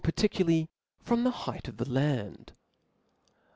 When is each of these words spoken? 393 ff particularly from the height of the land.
393 0.03 0.09
ff 0.09 0.15
particularly 0.27 0.69
from 1.03 1.23
the 1.23 1.29
height 1.45 1.67
of 1.67 1.77
the 1.77 1.87
land. 1.87 2.53